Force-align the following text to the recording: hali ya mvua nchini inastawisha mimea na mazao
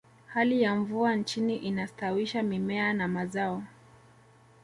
hali 0.27 0.61
ya 0.61 0.75
mvua 0.75 1.15
nchini 1.15 1.55
inastawisha 1.55 2.43
mimea 2.43 2.93
na 2.93 3.07
mazao 3.07 3.63